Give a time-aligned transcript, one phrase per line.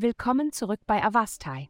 [0.00, 1.68] Willkommen zurück bei Avastai.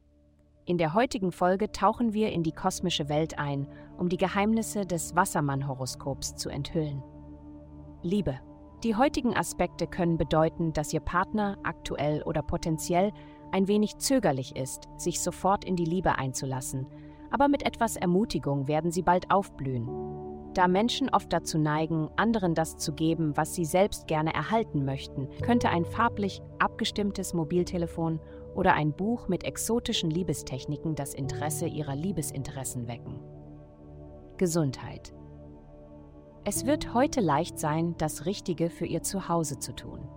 [0.66, 3.66] In der heutigen Folge tauchen wir in die kosmische Welt ein,
[3.96, 7.02] um die Geheimnisse des Wassermann-Horoskops zu enthüllen.
[8.02, 8.38] Liebe.
[8.84, 13.12] Die heutigen Aspekte können bedeuten, dass Ihr Partner aktuell oder potenziell
[13.50, 16.86] ein wenig zögerlich ist, sich sofort in die Liebe einzulassen,
[17.30, 19.88] aber mit etwas Ermutigung werden Sie bald aufblühen.
[20.58, 25.28] Da Menschen oft dazu neigen, anderen das zu geben, was sie selbst gerne erhalten möchten,
[25.40, 28.18] könnte ein farblich abgestimmtes Mobiltelefon
[28.56, 33.20] oder ein Buch mit exotischen Liebestechniken das Interesse ihrer Liebesinteressen wecken.
[34.36, 35.14] Gesundheit.
[36.44, 40.08] Es wird heute leicht sein, das Richtige für Ihr Zuhause zu tun.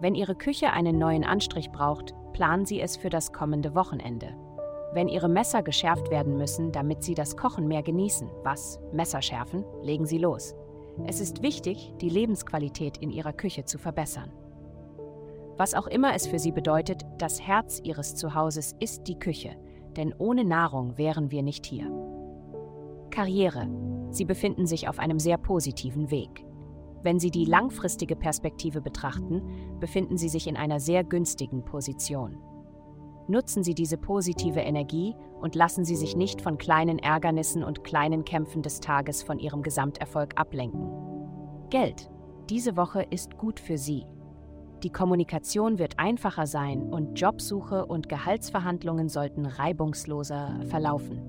[0.00, 4.34] Wenn Ihre Küche einen neuen Anstrich braucht, planen Sie es für das kommende Wochenende.
[4.92, 9.64] Wenn Ihre Messer geschärft werden müssen, damit Sie das Kochen mehr genießen, was Messer schärfen,
[9.82, 10.54] legen Sie los.
[11.06, 14.32] Es ist wichtig, die Lebensqualität in Ihrer Küche zu verbessern.
[15.56, 19.56] Was auch immer es für Sie bedeutet, das Herz Ihres Zuhauses ist die Küche,
[19.96, 21.90] denn ohne Nahrung wären wir nicht hier.
[23.10, 23.68] Karriere.
[24.10, 26.44] Sie befinden sich auf einem sehr positiven Weg.
[27.02, 29.42] Wenn Sie die langfristige Perspektive betrachten,
[29.78, 32.38] befinden Sie sich in einer sehr günstigen Position.
[33.30, 38.24] Nutzen Sie diese positive Energie und lassen Sie sich nicht von kleinen Ärgernissen und kleinen
[38.24, 40.90] Kämpfen des Tages von Ihrem Gesamterfolg ablenken.
[41.70, 42.10] Geld.
[42.48, 44.04] Diese Woche ist gut für Sie.
[44.82, 51.22] Die Kommunikation wird einfacher sein und Jobsuche und Gehaltsverhandlungen sollten reibungsloser verlaufen.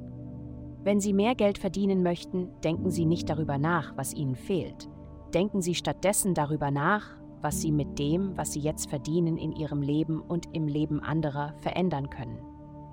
[0.84, 4.90] Wenn Sie mehr Geld verdienen möchten, denken Sie nicht darüber nach, was Ihnen fehlt.
[5.36, 9.82] Denken Sie stattdessen darüber nach, was sie mit dem, was sie jetzt verdienen, in ihrem
[9.82, 12.40] Leben und im Leben anderer verändern können.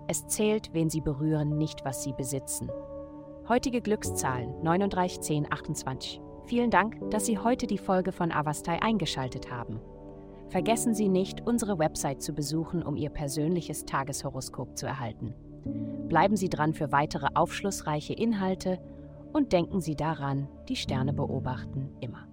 [0.07, 2.71] Es zählt, wen sie berühren, nicht was sie besitzen.
[3.49, 6.21] Heutige Glückszahlen 39, 10, 28.
[6.45, 9.81] Vielen Dank, dass Sie heute die Folge von Avastai eingeschaltet haben.
[10.49, 15.35] Vergessen Sie nicht, unsere Website zu besuchen, um Ihr persönliches Tageshoroskop zu erhalten.
[16.09, 18.79] Bleiben Sie dran für weitere aufschlussreiche Inhalte
[19.33, 22.27] und denken Sie daran, die Sterne beobachten immer.